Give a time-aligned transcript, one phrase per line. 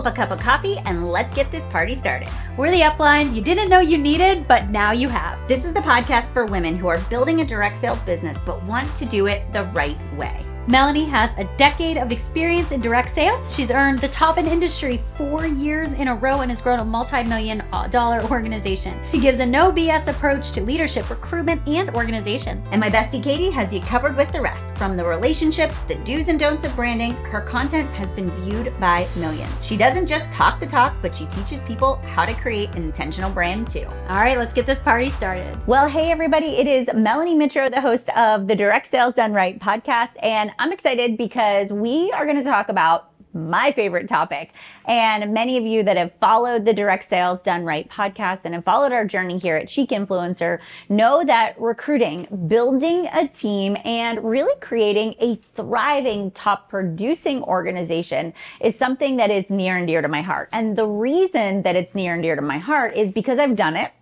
[0.00, 2.28] up a cup of coffee and let's get this party started.
[2.56, 5.46] We're the uplines you didn't know you needed, but now you have.
[5.46, 8.88] This is the podcast for women who are building a direct sales business but want
[8.96, 10.46] to do it the right way.
[10.68, 13.54] Melanie has a decade of experience in direct sales.
[13.54, 16.84] She's earned the top in industry four years in a row and has grown a
[16.84, 18.98] multi million dollar organization.
[19.10, 22.62] She gives a no BS approach to leadership, recruitment, and organization.
[22.70, 24.69] And my bestie Katie has you covered with the rest.
[24.80, 29.06] From the relationships, the do's and don'ts of branding, her content has been viewed by
[29.18, 29.52] millions.
[29.62, 33.30] She doesn't just talk the talk, but she teaches people how to create an intentional
[33.30, 33.84] brand too.
[34.08, 35.54] All right, let's get this party started.
[35.66, 39.58] Well, hey everybody, it is Melanie Mitro, the host of the Direct Sales Done Right
[39.58, 40.12] podcast.
[40.22, 44.52] And I'm excited because we are going to talk about my favorite topic.
[44.86, 48.64] And many of you that have followed the Direct Sales Done Right podcast and have
[48.64, 54.54] followed our journey here at Chic Influencer know that recruiting, building a team, and really
[54.60, 60.22] creating a thriving, top producing organization is something that is near and dear to my
[60.22, 60.48] heart.
[60.52, 63.76] And the reason that it's near and dear to my heart is because I've done
[63.76, 63.92] it.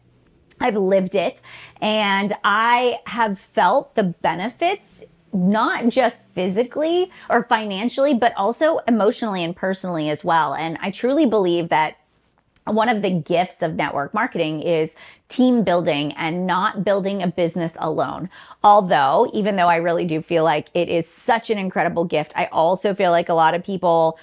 [0.61, 1.41] I've lived it
[1.80, 9.54] and I have felt the benefits not just physically or financially, but also emotionally and
[9.54, 10.54] personally as well.
[10.54, 11.96] And I truly believe that
[12.64, 14.94] one of the gifts of network marketing is
[15.28, 18.28] team building and not building a business alone.
[18.62, 22.46] Although, even though I really do feel like it is such an incredible gift, I
[22.46, 24.18] also feel like a lot of people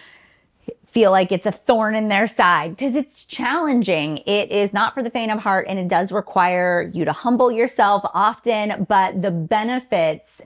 [0.88, 4.20] feel like it's a thorn in their side because it's challenging.
[4.20, 7.52] It is not for the faint of heart and it does require you to humble
[7.52, 10.42] yourself often, but the benefits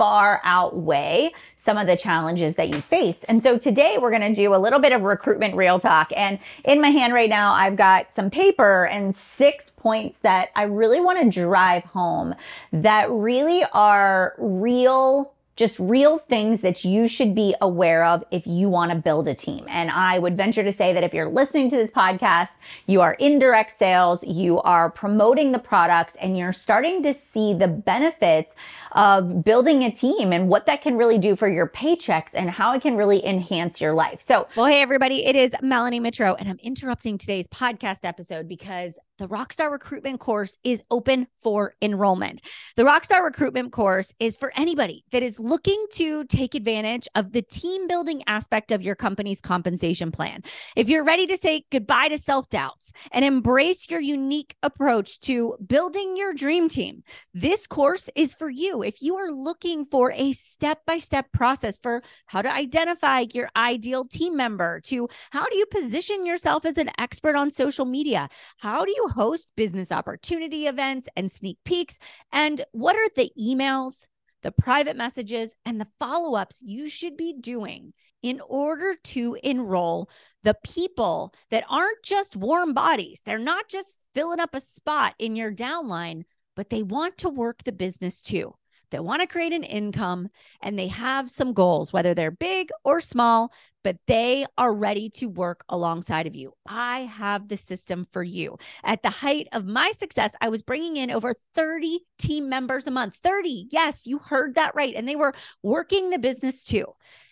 [0.00, 3.22] far outweigh some of the challenges that you face.
[3.24, 6.10] And so today we're going to do a little bit of recruitment real talk.
[6.16, 10.62] And in my hand right now, I've got some paper and six points that I
[10.62, 12.34] really want to drive home
[12.72, 18.70] that really are real just real things that you should be aware of if you
[18.70, 19.62] want to build a team.
[19.68, 22.52] And I would venture to say that if you're listening to this podcast,
[22.86, 27.52] you are in direct sales, you are promoting the products, and you're starting to see
[27.52, 28.54] the benefits
[28.92, 32.74] of building a team and what that can really do for your paychecks and how
[32.74, 34.20] it can really enhance your life.
[34.20, 38.98] So, well, hey, everybody, it is Melanie Mitro, and I'm interrupting today's podcast episode because
[39.20, 42.40] the Rockstar Recruitment course is open for enrollment.
[42.76, 47.42] The Rockstar Recruitment course is for anybody that is looking to take advantage of the
[47.42, 50.42] team building aspect of your company's compensation plan.
[50.74, 55.54] If you're ready to say goodbye to self doubts and embrace your unique approach to
[55.66, 57.02] building your dream team,
[57.34, 58.79] this course is for you.
[58.82, 63.48] If you are looking for a step by step process for how to identify your
[63.56, 68.28] ideal team member, to how do you position yourself as an expert on social media,
[68.58, 71.98] how do you host business opportunity events and sneak peeks?
[72.32, 74.06] And what are the emails,
[74.42, 77.92] the private messages, and the follow ups you should be doing
[78.22, 80.10] in order to enroll
[80.42, 83.20] the people that aren't just warm bodies?
[83.24, 86.24] They're not just filling up a spot in your downline,
[86.56, 88.54] but they want to work the business too.
[88.90, 90.28] They want to create an income
[90.60, 93.52] and they have some goals, whether they're big or small
[93.82, 96.52] but they are ready to work alongside of you.
[96.68, 98.58] I have the system for you.
[98.84, 102.90] At the height of my success, I was bringing in over 30 team members a
[102.90, 103.16] month.
[103.16, 103.68] 30.
[103.70, 104.94] Yes, you heard that right.
[104.94, 106.86] And they were working the business too.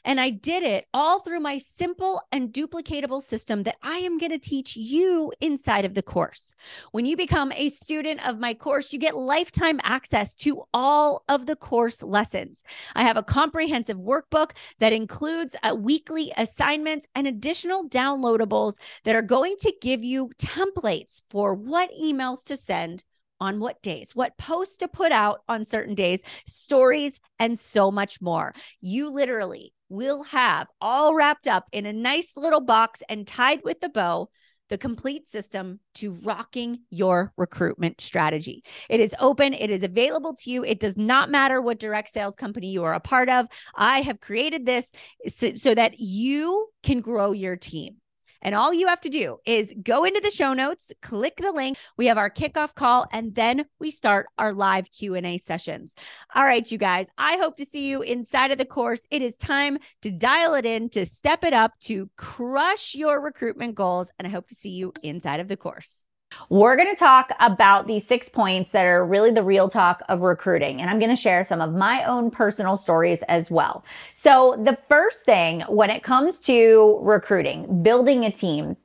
[0.04, 4.30] And I did it all through my simple and duplicatable system that I am going
[4.30, 6.54] to teach you inside of the course.
[6.92, 11.46] When you become a student of my course, you get lifetime access to all of
[11.46, 12.62] the course lessons.
[12.94, 19.22] I have a comprehensive workbook that includes a weekly assignments, and additional downloadables that are
[19.22, 23.04] going to give you templates for what emails to send
[23.40, 28.20] on what days, what posts to put out on certain days, stories, and so much
[28.20, 28.54] more.
[28.80, 33.82] You literally will have all wrapped up in a nice little box and tied with
[33.82, 34.28] a bow
[34.68, 38.64] the complete system to rocking your recruitment strategy.
[38.88, 40.64] It is open, it is available to you.
[40.64, 43.46] It does not matter what direct sales company you are a part of.
[43.74, 44.92] I have created this
[45.28, 47.96] so, that you can grow your team.
[48.42, 51.78] And all you have to do is go into the show notes, click the link.
[51.96, 55.94] We have our kickoff call and then we start our live Q&A sessions.
[56.34, 59.06] All right, you guys, I hope to see you inside of the course.
[59.10, 63.74] It is time to dial it in, to step it up, to crush your recruitment
[63.74, 66.04] goals, and I hope to see you inside of the course.
[66.50, 70.22] We're going to talk about these six points that are really the real talk of
[70.22, 70.80] recruiting.
[70.80, 73.84] And I'm going to share some of my own personal stories as well.
[74.14, 78.76] So, the first thing when it comes to recruiting, building a team,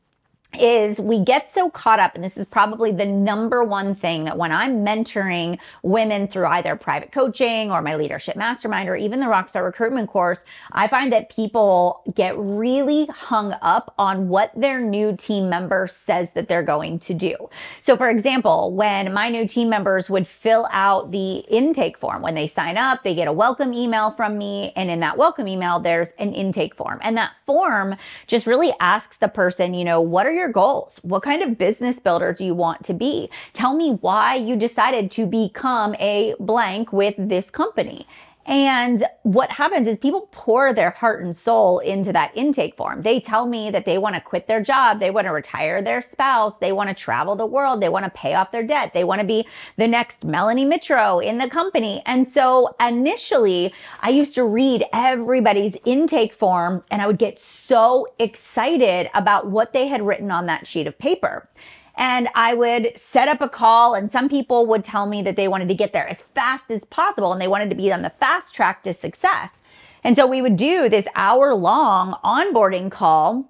[0.60, 4.38] is we get so caught up, and this is probably the number one thing that
[4.38, 9.26] when I'm mentoring women through either private coaching or my leadership mastermind or even the
[9.26, 15.16] Rockstar recruitment course, I find that people get really hung up on what their new
[15.16, 17.36] team member says that they're going to do.
[17.82, 22.36] So, for example, when my new team members would fill out the intake form, when
[22.36, 24.72] they sign up, they get a welcome email from me.
[24.76, 27.00] And in that welcome email, there's an intake form.
[27.02, 27.96] And that form
[28.28, 31.00] just really asks the person, you know, what are your your goals?
[31.04, 33.30] What kind of business builder do you want to be?
[33.54, 38.06] Tell me why you decided to become a blank with this company.
[38.46, 43.02] And what happens is people pour their heart and soul into that intake form.
[43.02, 45.00] They tell me that they want to quit their job.
[45.00, 46.58] They want to retire their spouse.
[46.58, 47.82] They want to travel the world.
[47.82, 48.94] They want to pay off their debt.
[48.94, 49.48] They want to be
[49.78, 52.02] the next Melanie Mitro in the company.
[52.06, 58.08] And so initially, I used to read everybody's intake form and I would get so
[58.20, 61.48] excited about what they had written on that sheet of paper
[61.96, 65.48] and I would set up a call and some people would tell me that they
[65.48, 68.10] wanted to get there as fast as possible and they wanted to be on the
[68.10, 69.62] fast track to success.
[70.04, 73.50] And so we would do this hour long onboarding call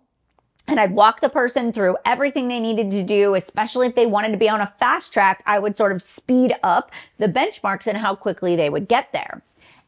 [0.67, 4.31] and I'd walk the person through everything they needed to do, especially if they wanted
[4.31, 5.43] to be on a fast track.
[5.45, 9.41] I would sort of speed up the benchmarks and how quickly they would get there.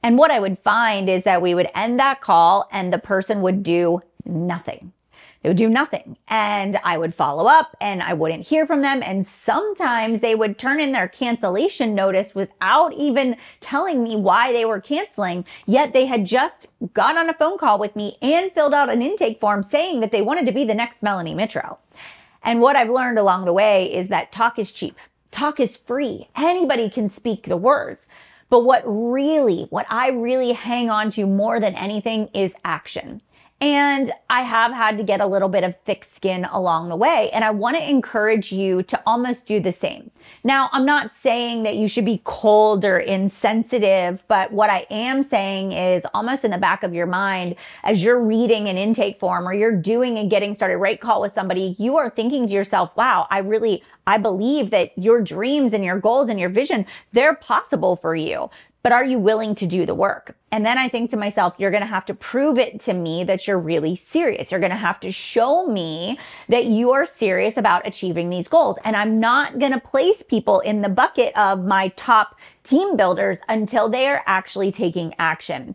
[0.04, 3.42] And what I would find is that we would end that call and the person
[3.42, 4.92] would do nothing.
[5.45, 6.18] They would do nothing.
[6.27, 9.03] And I would follow up and I wouldn't hear from them.
[9.03, 14.65] And sometimes they would turn in their cancellation notice without even telling me why they
[14.65, 15.45] were canceling.
[15.68, 19.03] Yet they had just got on a phone call with me and filled out an
[19.03, 21.77] intake form saying that they wanted to be the next Melanie Mitro.
[22.42, 24.97] And what I've learned along the way is that talk is cheap.
[25.30, 26.27] Talk is free.
[26.36, 28.07] Anybody can speak the words.
[28.50, 33.21] But what really, what I really hang on to more than anything is action.
[33.62, 37.30] And I have had to get a little bit of thick skin along the way.
[37.31, 40.12] And I want to encourage you to almost do the same.
[40.44, 45.24] Now, I'm not saying that you should be cold or insensitive, but what I am
[45.24, 49.48] saying is almost in the back of your mind, as you're reading an intake form
[49.48, 52.92] or you're doing a getting started right call with somebody, you are thinking to yourself,
[52.98, 57.36] wow, I really, I believe that your dreams and your goals and your vision, they're
[57.36, 58.50] possible for you
[58.85, 60.37] but are you willing to do the work?
[60.51, 63.23] And then I think to myself, you're going to have to prove it to me
[63.23, 64.51] that you're really serious.
[64.51, 68.77] You're going to have to show me that you are serious about achieving these goals.
[68.83, 73.39] And I'm not going to place people in the bucket of my top team builders
[73.49, 75.73] until they are actually taking action.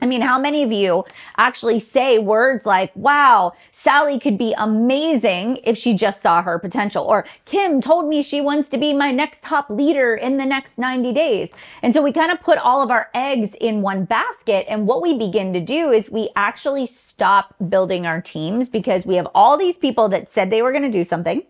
[0.00, 1.04] I mean, how many of you
[1.38, 7.04] actually say words like, wow, Sally could be amazing if she just saw her potential?
[7.04, 10.76] Or Kim told me she wants to be my next top leader in the next
[10.76, 11.50] 90 days.
[11.82, 14.66] And so we kind of put all of our eggs in one basket.
[14.68, 19.14] And what we begin to do is we actually stop building our teams because we
[19.14, 21.42] have all these people that said they were going to do something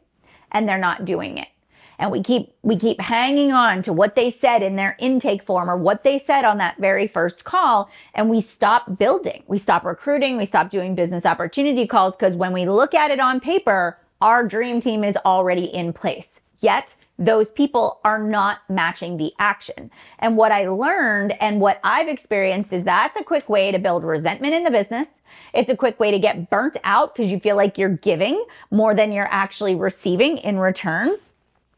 [0.52, 1.48] and they're not doing it
[1.98, 5.68] and we keep we keep hanging on to what they said in their intake form
[5.70, 9.84] or what they said on that very first call and we stop building we stop
[9.84, 13.98] recruiting we stop doing business opportunity calls because when we look at it on paper
[14.20, 19.90] our dream team is already in place yet those people are not matching the action.
[20.18, 24.04] And what I learned and what I've experienced is that's a quick way to build
[24.04, 25.08] resentment in the business.
[25.54, 28.94] It's a quick way to get burnt out because you feel like you're giving more
[28.94, 31.16] than you're actually receiving in return.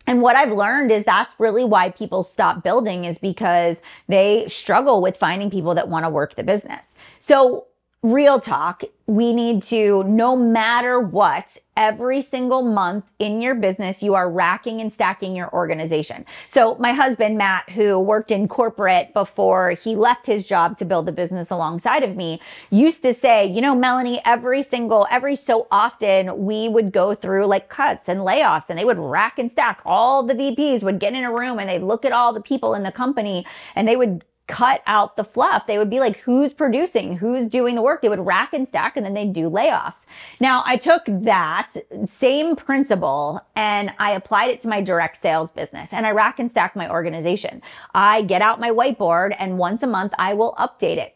[0.09, 5.03] And what I've learned is that's really why people stop building is because they struggle
[5.03, 6.95] with finding people that want to work the business.
[7.21, 7.67] So
[8.03, 14.15] real talk, we need to, no matter what, every single month in your business, you
[14.15, 16.25] are racking and stacking your organization.
[16.49, 21.07] So my husband, Matt, who worked in corporate before he left his job to build
[21.07, 22.41] the business alongside of me,
[22.71, 27.47] used to say, you know, Melanie, every single, every so often we would go through
[27.47, 29.81] like cuts and layoffs and they would rack and stack.
[29.85, 32.75] All the VPs would get in a room and they'd look at all the people
[32.75, 35.67] in the company and they would cut out the fluff.
[35.67, 37.17] They would be like, who's producing?
[37.17, 38.03] Who's doing the work?
[38.03, 40.07] They would rack and stack and then they'd do layoffs.
[40.41, 41.75] Now I took that
[42.09, 46.51] same principle and I applied it to my direct sales business and I rack and
[46.51, 47.63] stack my organization.
[47.95, 51.15] I get out my whiteboard and once a month I will update it.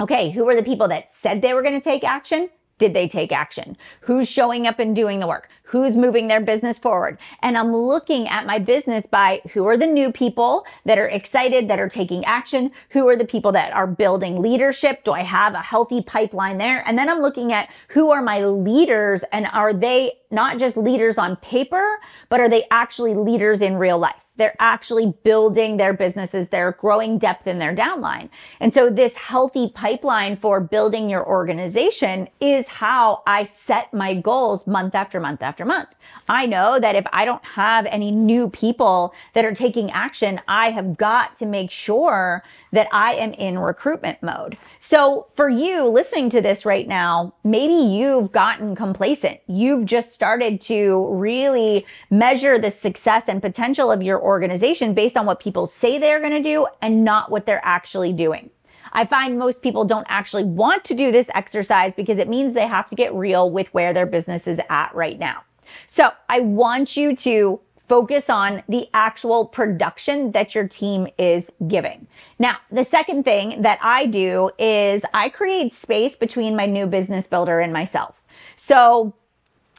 [0.00, 2.48] Okay, who are the people that said they were going to take action?
[2.78, 3.76] Did they take action?
[4.00, 5.50] Who's showing up and doing the work?
[5.70, 7.16] Who's moving their business forward?
[7.42, 11.68] And I'm looking at my business by who are the new people that are excited,
[11.68, 12.72] that are taking action?
[12.90, 15.04] Who are the people that are building leadership?
[15.04, 16.82] Do I have a healthy pipeline there?
[16.88, 21.18] And then I'm looking at who are my leaders and are they not just leaders
[21.18, 24.16] on paper, but are they actually leaders in real life?
[24.40, 26.48] They're actually building their businesses.
[26.48, 28.30] They're growing depth in their downline.
[28.58, 34.66] And so this healthy pipeline for building your organization is how I set my goals
[34.66, 35.88] month after month after month.
[36.28, 40.70] I know that if I don't have any new people that are taking action, I
[40.70, 44.56] have got to make sure that I am in recruitment mode.
[44.78, 49.40] So for you listening to this right now, maybe you've gotten complacent.
[49.48, 55.26] You've just started to really measure the success and potential of your organization based on
[55.26, 58.50] what people say they're going to do and not what they're actually doing.
[58.92, 62.66] I find most people don't actually want to do this exercise because it means they
[62.66, 65.42] have to get real with where their business is at right now.
[65.86, 72.06] So I want you to focus on the actual production that your team is giving.
[72.38, 77.26] Now, the second thing that I do is I create space between my new business
[77.26, 78.22] builder and myself.
[78.54, 79.12] So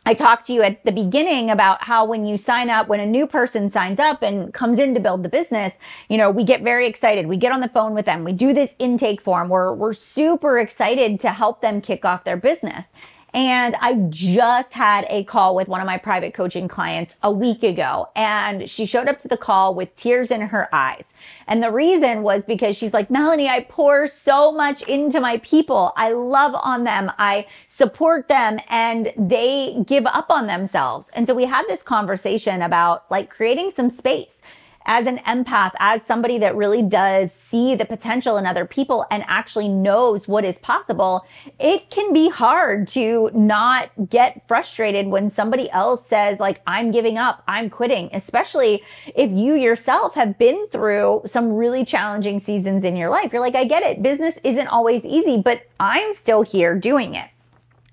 [0.06, 3.06] I talked to you at the beginning about how when you sign up, when a
[3.06, 5.76] new person signs up and comes in to build the business,
[6.10, 7.28] you know, we get very excited.
[7.28, 8.24] We get on the phone with them.
[8.24, 9.48] We do this intake form.
[9.48, 12.92] We're, we're super excited to help them kick off their business.
[13.34, 17.64] And I just had a call with one of my private coaching clients a week
[17.64, 18.10] ago.
[18.16, 21.14] And she showed up to the call with tears in her eyes.
[21.48, 25.94] And the reason was because she's like, Melanie, I pour so much into my people.
[25.96, 27.12] I love on them.
[27.18, 31.10] I support them and they give up on themselves.
[31.14, 34.42] And so we had this conversation about like creating some space
[34.86, 39.24] as an empath, as somebody that really does see the potential in other people and
[39.28, 41.26] actually knows what is possible,
[41.60, 47.18] it can be hard to not get frustrated when somebody else says, like, I'm giving
[47.18, 48.84] up, I'm quitting, especially
[49.16, 53.32] if you yourself have been through some really challenging seasons in your life.
[53.32, 54.02] You're like, I get it.
[54.02, 57.30] Business isn't always easy, but I'm still here doing it.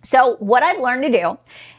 [0.02, 1.38] So, what I've learned to do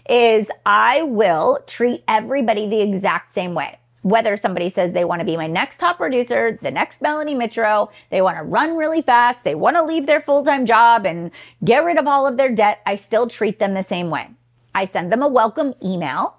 [0.10, 5.26] is I will treat everybody the exact same way whether somebody says they want to
[5.26, 9.44] be my next top producer, the next Melanie Mitro, they want to run really fast,
[9.44, 11.32] they want to leave their full time job and
[11.64, 14.30] get rid of all of their debt, I still treat them the same way.
[14.74, 16.38] I send them a welcome email.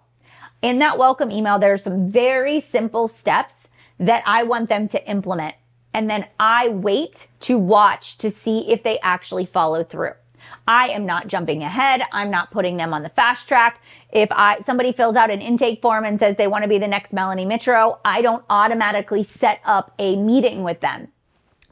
[0.62, 5.10] In that welcome email, there are some very simple steps that I want them to
[5.10, 5.54] implement.
[5.92, 10.12] And then I wait to watch to see if they actually follow through.
[10.66, 12.02] I am not jumping ahead.
[12.12, 13.80] I'm not putting them on the fast track.
[14.12, 16.88] If I somebody fills out an intake form and says they want to be the
[16.88, 21.08] next Melanie Mitro, I don't automatically set up a meeting with them.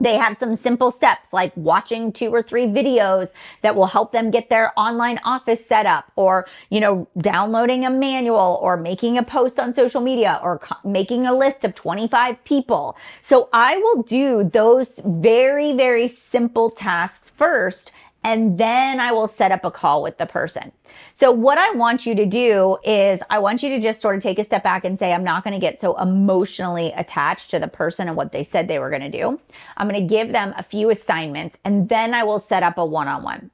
[0.00, 4.30] They have some simple steps like watching two or three videos that will help them
[4.30, 9.22] get their online office set up or, you know, downloading a manual or making a
[9.22, 12.96] post on social media or co- making a list of 25 people.
[13.22, 17.90] So I will do those very, very simple tasks first
[18.24, 20.72] and then I will set up a call with the person.
[21.14, 24.22] So what I want you to do is I want you to just sort of
[24.22, 27.58] take a step back and say, I'm not going to get so emotionally attached to
[27.58, 29.38] the person and what they said they were going to do.
[29.76, 32.84] I'm going to give them a few assignments and then I will set up a
[32.84, 33.50] one-on-one.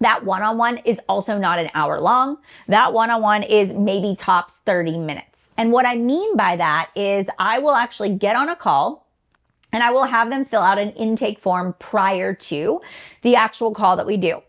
[0.00, 2.38] That one on one is also not an hour long.
[2.68, 5.48] That one on one is maybe tops 30 minutes.
[5.56, 9.03] And what I mean by that is I will actually get on a call
[9.74, 12.80] and I will have them fill out an intake form prior to
[13.22, 14.40] the actual call that we do.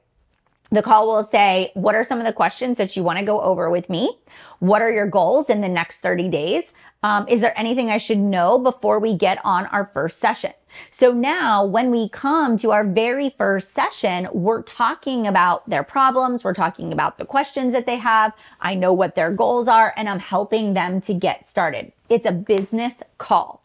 [0.69, 3.41] The call will say, What are some of the questions that you want to go
[3.41, 4.17] over with me?
[4.59, 6.73] What are your goals in the next 30 days?
[7.01, 10.53] Um, is there anything I should know before we get on our first session?
[10.91, 16.43] So now, when we come to our very first session, we're talking about their problems,
[16.43, 18.33] we're talking about the questions that they have.
[18.59, 21.91] I know what their goals are, and I'm helping them to get started.
[22.09, 23.64] It's a business call.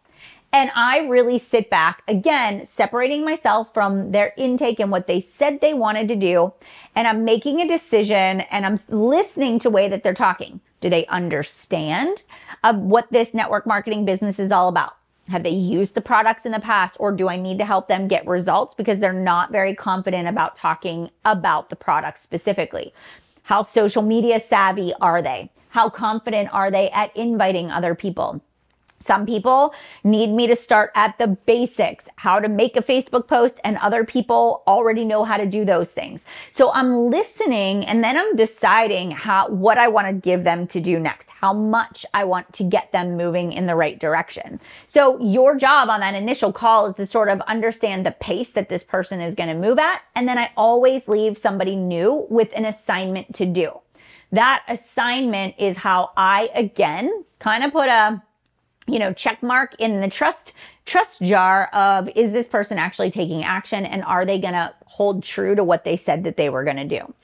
[0.52, 5.60] And I really sit back, again, separating myself from their intake and what they said
[5.60, 6.52] they wanted to do.
[6.96, 10.60] And I'm making a decision and I'm listening to way that they're talking.
[10.80, 12.22] Do they understand
[12.64, 14.96] of what this network marketing business is all about?
[15.28, 18.08] Have they used the products in the past or do I need to help them
[18.08, 22.92] get results because they're not very confident about talking about the product specifically?
[23.44, 25.52] How social media savvy are they?
[25.68, 28.42] How confident are they at inviting other people?
[29.02, 33.58] Some people need me to start at the basics, how to make a Facebook post,
[33.64, 36.24] and other people already know how to do those things.
[36.50, 40.80] So I'm listening and then I'm deciding how, what I want to give them to
[40.80, 44.60] do next, how much I want to get them moving in the right direction.
[44.86, 48.68] So your job on that initial call is to sort of understand the pace that
[48.68, 50.02] this person is going to move at.
[50.14, 53.80] And then I always leave somebody new with an assignment to do.
[54.32, 58.22] That assignment is how I, again, kind of put a,
[58.90, 60.52] you know, check mark in the trust
[60.86, 65.22] trust jar of is this person actually taking action and are they going to hold
[65.22, 67.14] true to what they said that they were going to do?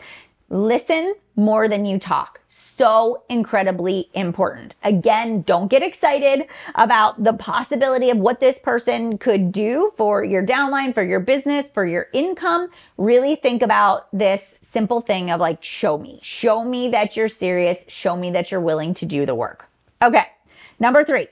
[0.49, 2.41] Listen more than you talk.
[2.47, 4.77] So incredibly important.
[4.85, 6.47] Again, don't get excited
[6.77, 11.69] about the possibility of what this person could do for your downline, for your business,
[11.69, 12.69] for your income.
[12.97, 17.85] Really think about this simple thing of like, show me, show me that you're serious,
[17.89, 19.69] show me that you're willing to do the work.
[20.01, 20.27] Okay.
[20.79, 21.27] Number three,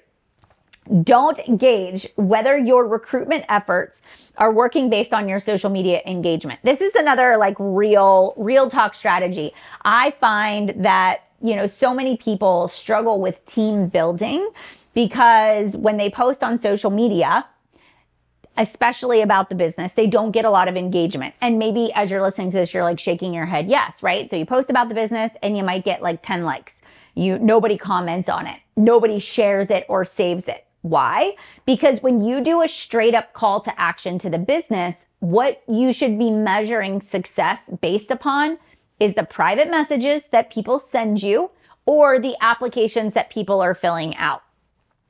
[1.02, 4.02] don't gauge whether your recruitment efforts
[4.36, 6.60] are working based on your social media engagement.
[6.62, 9.52] This is another like real, real talk strategy.
[9.84, 14.50] I find that, you know, so many people struggle with team building
[14.92, 17.46] because when they post on social media,
[18.56, 21.34] especially about the business, they don't get a lot of engagement.
[21.40, 24.30] And maybe as you're listening to this, you're like shaking your head, yes, right?
[24.30, 26.80] So you post about the business and you might get like 10 likes.
[27.14, 28.60] You nobody comments on it.
[28.76, 30.63] Nobody shares it or saves it.
[30.84, 31.34] Why?
[31.64, 35.94] Because when you do a straight up call to action to the business, what you
[35.94, 38.58] should be measuring success based upon
[39.00, 41.50] is the private messages that people send you
[41.86, 44.42] or the applications that people are filling out.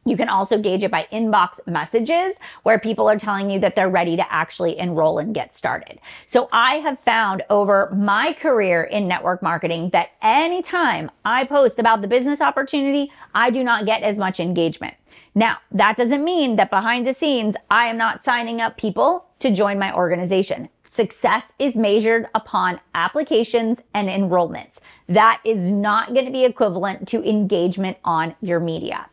[0.07, 3.89] You can also gauge it by inbox messages where people are telling you that they're
[3.89, 5.99] ready to actually enroll and get started.
[6.27, 12.01] So I have found over my career in network marketing that anytime I post about
[12.01, 14.95] the business opportunity, I do not get as much engagement.
[15.35, 19.51] Now, that doesn't mean that behind the scenes, I am not signing up people to
[19.51, 20.69] join my organization.
[20.85, 24.79] Success is measured upon applications and enrollments.
[25.09, 29.07] That is not going to be equivalent to engagement on your media.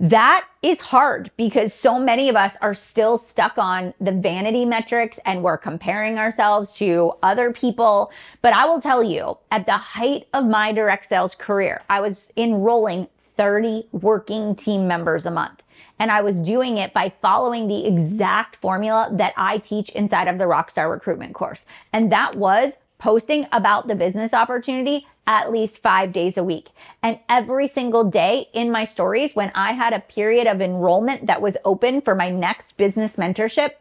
[0.00, 5.20] That is hard because so many of us are still stuck on the vanity metrics
[5.24, 8.10] and we're comparing ourselves to other people.
[8.40, 12.32] But I will tell you, at the height of my direct sales career, I was
[12.36, 13.06] enrolling
[13.42, 15.62] 30 working team members a month.
[15.98, 20.38] And I was doing it by following the exact formula that I teach inside of
[20.38, 21.66] the Rockstar recruitment course.
[21.92, 26.68] And that was posting about the business opportunity at least five days a week.
[27.02, 31.42] And every single day in my stories, when I had a period of enrollment that
[31.42, 33.72] was open for my next business mentorship,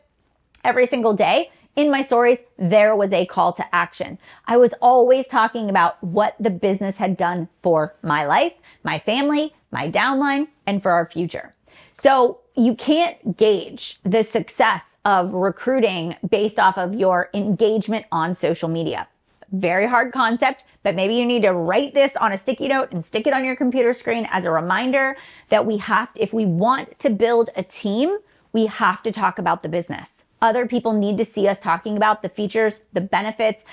[0.64, 4.18] every single day, in my stories, there was a call to action.
[4.46, 9.54] I was always talking about what the business had done for my life, my family,
[9.72, 11.56] my downline, and for our future.
[11.94, 18.68] So you can't gauge the success of recruiting based off of your engagement on social
[18.68, 19.08] media.
[19.52, 23.04] Very hard concept, but maybe you need to write this on a sticky note and
[23.04, 25.18] stick it on your computer screen as a reminder
[25.50, 28.18] that we have, if we want to build a team,
[28.54, 30.21] we have to talk about the business.
[30.42, 33.64] Other people need to see us talking about the features, the benefits,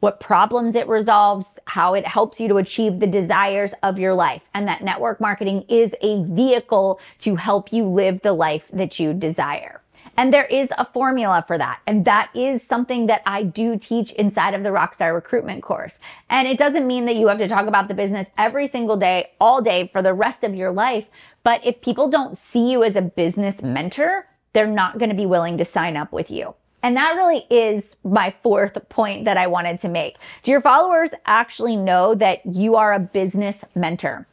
[0.00, 4.42] what problems it resolves, how it helps you to achieve the desires of your life.
[4.54, 9.12] And that network marketing is a vehicle to help you live the life that you
[9.12, 9.82] desire.
[10.16, 11.80] And there is a formula for that.
[11.86, 15.98] And that is something that I do teach inside of the Rockstar recruitment course.
[16.28, 19.30] And it doesn't mean that you have to talk about the business every single day,
[19.40, 21.06] all day for the rest of your life.
[21.42, 25.26] But if people don't see you as a business mentor, they're not going to be
[25.26, 26.54] willing to sign up with you.
[26.82, 30.16] And that really is my fourth point that I wanted to make.
[30.42, 34.26] Do your followers actually know that you are a business mentor?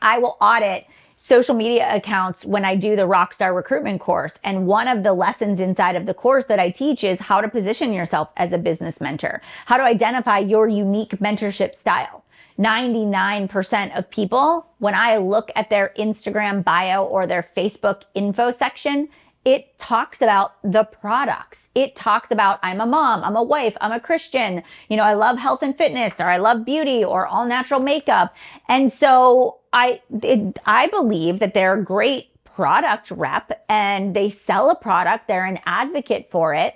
[0.00, 0.86] I will audit
[1.16, 4.34] social media accounts when I do the Rockstar recruitment course.
[4.42, 7.48] And one of the lessons inside of the course that I teach is how to
[7.48, 12.24] position yourself as a business mentor, how to identify your unique mentorship style.
[12.58, 19.08] 99% of people, when I look at their Instagram bio or their Facebook info section,
[19.44, 21.68] it talks about the products.
[21.74, 25.14] It talks about I'm a mom, I'm a wife, I'm a Christian, you know, I
[25.14, 28.34] love health and fitness or I love beauty or all natural makeup.
[28.68, 34.70] And so I it, I believe that they're a great product rep and they sell
[34.70, 36.74] a product, they're an advocate for it.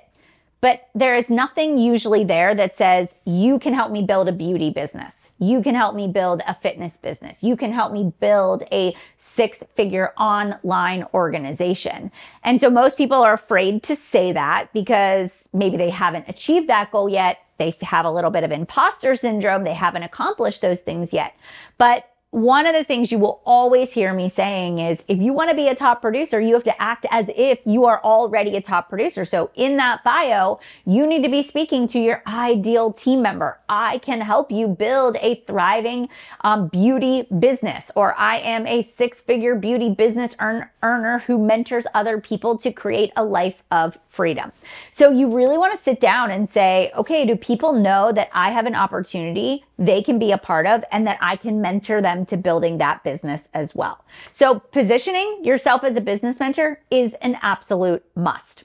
[0.60, 4.70] But there is nothing usually there that says you can help me build a beauty
[4.70, 7.42] business you can help me build a fitness business.
[7.42, 12.10] You can help me build a six figure online organization.
[12.42, 16.90] And so most people are afraid to say that because maybe they haven't achieved that
[16.90, 17.38] goal yet.
[17.58, 19.64] They have a little bit of imposter syndrome.
[19.64, 21.34] They haven't accomplished those things yet.
[21.76, 25.48] But one of the things you will always hear me saying is if you want
[25.48, 28.60] to be a top producer, you have to act as if you are already a
[28.60, 29.24] top producer.
[29.24, 33.58] So in that bio, you need to be speaking to your ideal team member.
[33.70, 36.10] I can help you build a thriving
[36.42, 41.86] um, beauty business, or I am a six figure beauty business earn- earner who mentors
[41.94, 44.52] other people to create a life of freedom.
[44.90, 48.50] So you really want to sit down and say, okay, do people know that I
[48.50, 52.26] have an opportunity they can be a part of and that I can mentor them
[52.26, 54.04] to building that business as well.
[54.32, 58.64] So positioning yourself as a business mentor is an absolute must.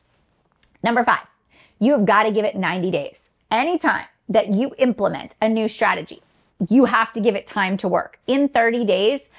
[0.81, 1.25] Number five,
[1.79, 3.29] you have got to give it 90 days.
[3.51, 6.21] Anytime that you implement a new strategy,
[6.69, 8.19] you have to give it time to work.
[8.25, 9.29] In 30 days,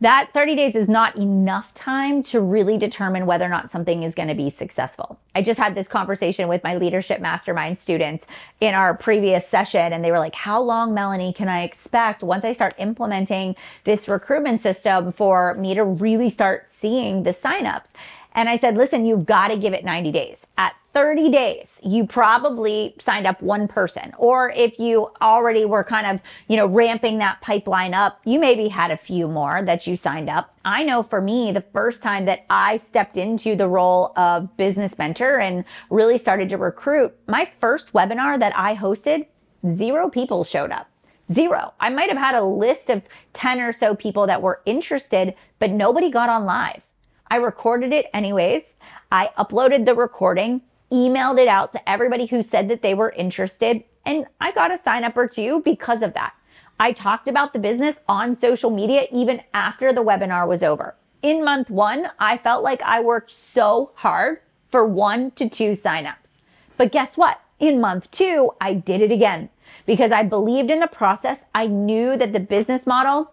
[0.00, 4.14] that 30 days is not enough time to really determine whether or not something is
[4.14, 5.18] going to be successful.
[5.36, 8.24] I just had this conversation with my leadership mastermind students
[8.62, 12.42] in our previous session, and they were like, How long, Melanie, can I expect once
[12.42, 17.90] I start implementing this recruitment system for me to really start seeing the signups?
[18.36, 20.46] And I said, listen, you've got to give it 90 days.
[20.58, 24.12] At 30 days, you probably signed up one person.
[24.18, 28.68] Or if you already were kind of, you know, ramping that pipeline up, you maybe
[28.68, 30.54] had a few more that you signed up.
[30.66, 34.98] I know for me, the first time that I stepped into the role of business
[34.98, 39.26] mentor and really started to recruit, my first webinar that I hosted,
[39.68, 40.88] zero people showed up.
[41.32, 41.74] Zero.
[41.80, 45.70] I might have had a list of 10 or so people that were interested, but
[45.70, 46.82] nobody got on live.
[47.28, 48.74] I recorded it anyways.
[49.10, 50.62] I uploaded the recording,
[50.92, 54.78] emailed it out to everybody who said that they were interested, and I got a
[54.78, 56.32] sign up or two because of that.
[56.78, 60.94] I talked about the business on social media even after the webinar was over.
[61.22, 66.38] In month one, I felt like I worked so hard for one to two signups.
[66.76, 67.40] But guess what?
[67.58, 69.48] In month two, I did it again
[69.86, 71.46] because I believed in the process.
[71.54, 73.32] I knew that the business model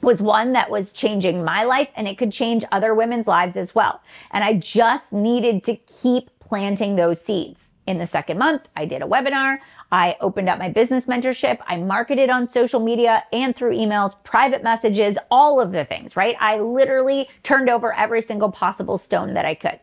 [0.00, 3.74] was one that was changing my life and it could change other women's lives as
[3.74, 4.00] well.
[4.30, 7.72] And I just needed to keep planting those seeds.
[7.86, 9.58] In the second month, I did a webinar.
[9.90, 11.58] I opened up my business mentorship.
[11.66, 16.36] I marketed on social media and through emails, private messages, all of the things, right?
[16.38, 19.80] I literally turned over every single possible stone that I could.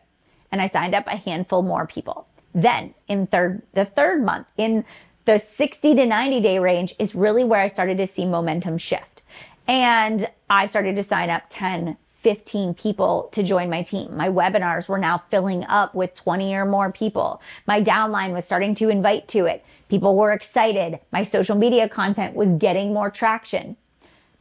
[0.52, 2.26] And I signed up a handful more people.
[2.54, 4.84] Then in third, the third month, in
[5.26, 9.22] the 60 to 90 day range is really where I started to see momentum shift.
[9.68, 14.16] And I started to sign up 10, 15 people to join my team.
[14.16, 17.40] My webinars were now filling up with 20 or more people.
[17.66, 19.64] My downline was starting to invite to it.
[19.88, 21.00] People were excited.
[21.12, 23.76] My social media content was getting more traction.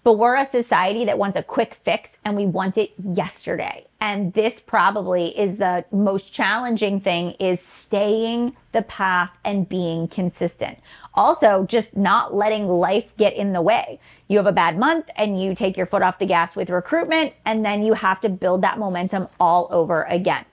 [0.05, 3.87] But we're a society that wants a quick fix and we want it yesterday.
[3.99, 10.77] And this probably is the most challenging thing is staying the path and being consistent.
[11.15, 13.99] Also, just not letting life get in the way.
[14.27, 17.33] You have a bad month and you take your foot off the gas with recruitment,
[17.43, 20.45] and then you have to build that momentum all over again.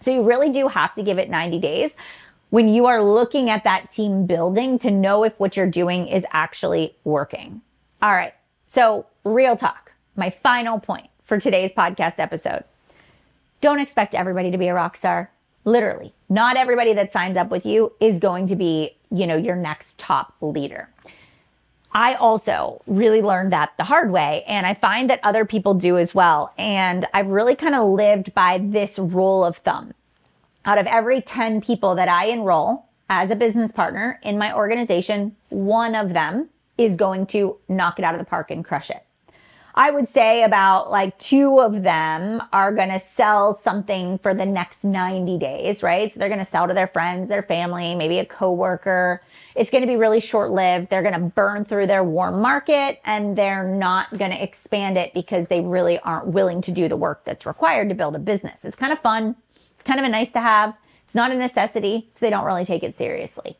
[0.00, 1.96] So you really do have to give it 90 days
[2.50, 6.26] when you are looking at that team building to know if what you're doing is
[6.30, 7.62] actually working.
[8.02, 8.34] All right.
[8.74, 12.64] So, real talk, my final point for today's podcast episode.
[13.60, 15.30] Don't expect everybody to be a rock star.
[15.66, 19.56] Literally, not everybody that signs up with you is going to be, you know, your
[19.56, 20.88] next top leader.
[21.92, 25.98] I also really learned that the hard way, and I find that other people do
[25.98, 26.54] as well.
[26.56, 29.92] And I've really kind of lived by this rule of thumb.
[30.64, 35.36] Out of every 10 people that I enroll as a business partner in my organization,
[35.50, 39.04] one of them is going to knock it out of the park and crush it.
[39.74, 44.44] I would say about like two of them are going to sell something for the
[44.44, 46.12] next 90 days, right?
[46.12, 49.22] So they're going to sell to their friends, their family, maybe a coworker.
[49.54, 50.90] It's going to be really short lived.
[50.90, 55.14] They're going to burn through their warm market and they're not going to expand it
[55.14, 58.64] because they really aren't willing to do the work that's required to build a business.
[58.64, 59.36] It's kind of fun.
[59.74, 60.74] It's kind of a nice to have.
[61.06, 63.56] It's not a necessity, so they don't really take it seriously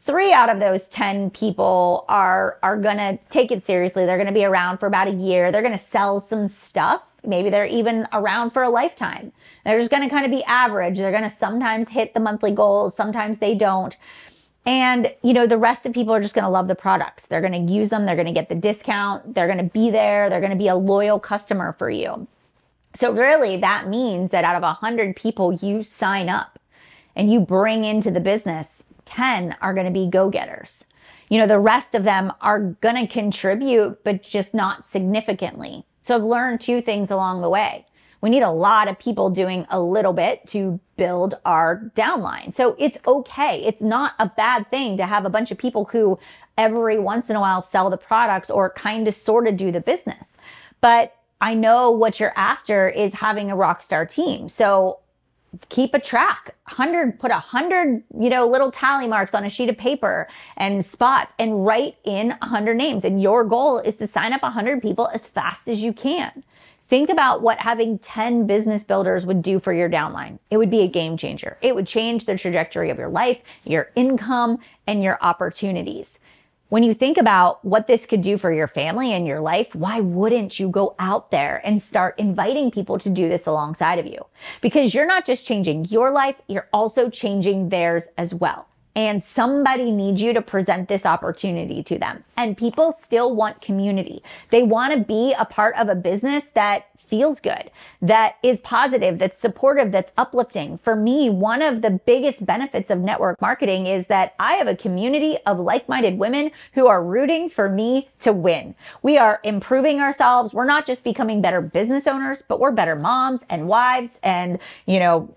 [0.00, 4.06] three out of those 10 people are are going to take it seriously.
[4.06, 5.52] They're going to be around for about a year.
[5.52, 7.02] They're going to sell some stuff.
[7.24, 9.32] Maybe they're even around for a lifetime.
[9.64, 10.98] They're just going to kind of be average.
[10.98, 13.96] They're going to sometimes hit the monthly goals sometimes they don't.
[14.66, 17.26] And you know the rest of people are just going to love the products.
[17.26, 18.06] They're going to use them.
[18.06, 19.34] They're going to get the discount.
[19.34, 20.30] They're going to be there.
[20.30, 22.26] They're going to be a loyal customer for you.
[22.94, 26.58] So really that means that out of 100 people you sign up
[27.14, 30.84] and you bring into the business 10 are going to be go getters.
[31.28, 35.84] You know, the rest of them are going to contribute, but just not significantly.
[36.02, 37.86] So I've learned two things along the way.
[38.20, 42.54] We need a lot of people doing a little bit to build our downline.
[42.54, 43.62] So it's okay.
[43.64, 46.18] It's not a bad thing to have a bunch of people who
[46.58, 49.80] every once in a while sell the products or kind of sort of do the
[49.80, 50.36] business.
[50.80, 54.48] But I know what you're after is having a rock star team.
[54.48, 54.98] So
[55.68, 56.54] keep a track.
[56.68, 60.84] 100 put a 100 you know little tally marks on a sheet of paper and
[60.84, 63.04] spots and write in 100 names.
[63.04, 66.44] And your goal is to sign up 100 people as fast as you can.
[66.88, 70.40] Think about what having 10 business builders would do for your downline.
[70.50, 71.56] It would be a game changer.
[71.62, 76.18] It would change the trajectory of your life your income and your opportunities
[76.70, 80.00] when you think about what this could do for your family and your life, why
[80.00, 84.24] wouldn't you go out there and start inviting people to do this alongside of you?
[84.60, 88.66] Because you're not just changing your life, you're also changing theirs as well.
[88.96, 92.24] and somebody needs you to present this opportunity to them.
[92.36, 94.22] And people still want community.
[94.50, 97.70] They want to be a part of a business that feels good,
[98.00, 100.78] that is positive, that's supportive, that's uplifting.
[100.78, 104.76] For me, one of the biggest benefits of network marketing is that I have a
[104.76, 108.74] community of like minded women who are rooting for me to win.
[109.02, 110.54] We are improving ourselves.
[110.54, 115.00] We're not just becoming better business owners, but we're better moms and wives and, you
[115.00, 115.34] know,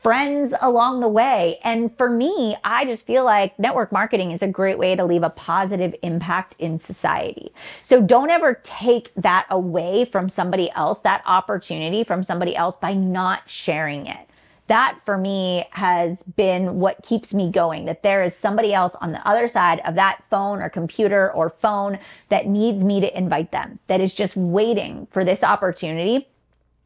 [0.00, 1.58] friends along the way.
[1.62, 5.22] And for me, I just feel like network marketing is a great way to leave
[5.22, 7.52] a positive impact in society.
[7.82, 12.94] So don't ever take that away from somebody else, that opportunity from somebody else by
[12.94, 14.26] not sharing it.
[14.68, 19.10] That for me has been what keeps me going, that there is somebody else on
[19.10, 23.50] the other side of that phone or computer or phone that needs me to invite
[23.50, 26.28] them, that is just waiting for this opportunity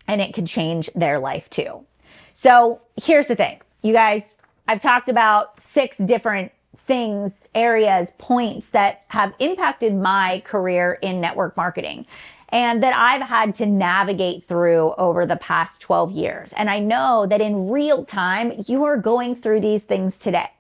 [0.09, 1.85] and it could change their life too.
[2.35, 4.35] So here's the thing, you guys,
[4.67, 11.57] I've talked about six different things, areas, points that have impacted my career in network
[11.57, 12.07] marketing
[12.49, 16.53] and that I've had to navigate through over the past 12 years.
[16.55, 20.51] And I know that in real time, you are going through these things today.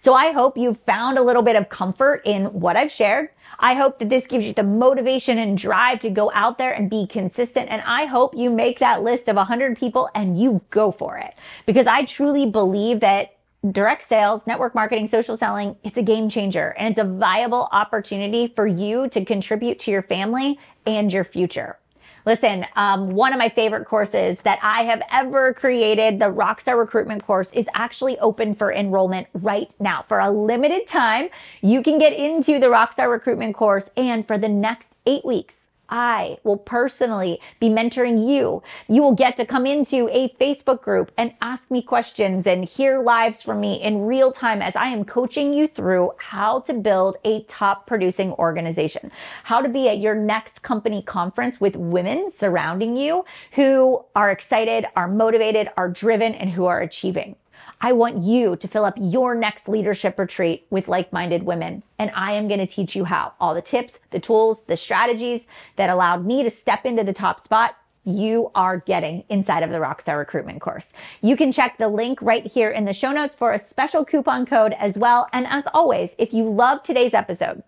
[0.00, 3.30] So I hope you've found a little bit of comfort in what I've shared.
[3.62, 6.90] I hope that this gives you the motivation and drive to go out there and
[6.90, 7.70] be consistent.
[7.70, 11.34] And I hope you make that list of 100 people and you go for it
[11.64, 13.36] because I truly believe that
[13.70, 18.52] direct sales, network marketing, social selling, it's a game changer and it's a viable opportunity
[18.56, 21.78] for you to contribute to your family and your future.
[22.24, 27.26] Listen, um, one of my favorite courses that I have ever created, the Rockstar Recruitment
[27.26, 30.04] course, is actually open for enrollment right now.
[30.06, 31.30] For a limited time,
[31.62, 36.38] you can get into the Rockstar Recruitment course, and for the next eight weeks, I
[36.42, 38.62] will personally be mentoring you.
[38.88, 43.02] You will get to come into a Facebook group and ask me questions and hear
[43.02, 47.18] lives from me in real time as I am coaching you through how to build
[47.24, 49.12] a top producing organization,
[49.44, 54.86] how to be at your next company conference with women surrounding you who are excited,
[54.96, 57.36] are motivated, are driven, and who are achieving.
[57.82, 61.82] I want you to fill up your next leadership retreat with like minded women.
[61.98, 65.48] And I am going to teach you how all the tips, the tools, the strategies
[65.76, 69.76] that allowed me to step into the top spot you are getting inside of the
[69.76, 70.92] Rockstar Recruitment course.
[71.20, 74.44] You can check the link right here in the show notes for a special coupon
[74.44, 75.28] code as well.
[75.32, 77.62] And as always, if you love today's episode,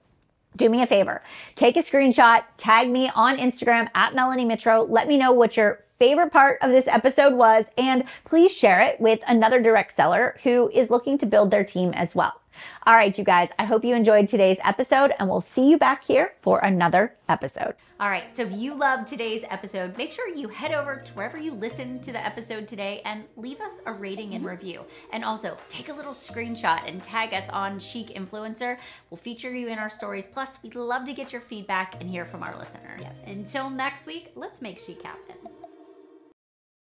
[0.57, 1.22] do me a favor.
[1.57, 4.88] Take a screenshot, tag me on Instagram at Melanie Mitro.
[4.88, 9.00] Let me know what your favorite part of this episode was, and please share it
[9.00, 12.40] with another direct seller who is looking to build their team as well.
[12.87, 16.04] All right, you guys, I hope you enjoyed today's episode, and we'll see you back
[16.04, 17.74] here for another episode.
[18.00, 21.38] All right, so if you loved today's episode, make sure you head over to wherever
[21.38, 24.85] you listened to the episode today and leave us a rating and review.
[25.12, 28.78] And also take a little screenshot and tag us on Chic Influencer.
[29.11, 30.24] We'll feature you in our stories.
[30.33, 33.00] Plus, we'd love to get your feedback and hear from our listeners.
[33.00, 33.16] Yep.
[33.26, 35.37] Until next week, let's make Chic happen.